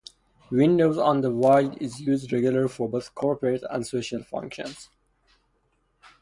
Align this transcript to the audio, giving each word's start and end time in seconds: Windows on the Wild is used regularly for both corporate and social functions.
Windows 0.49 0.97
on 0.97 1.21
the 1.21 1.29
Wild 1.29 1.79
is 1.79 2.01
used 2.01 2.33
regularly 2.33 2.67
for 2.67 2.89
both 2.89 3.13
corporate 3.13 3.61
and 3.69 3.85
social 3.85 4.23
functions. 4.23 4.89